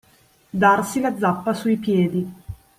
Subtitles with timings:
[0.61, 2.33] Darsi la zappa sui piedi.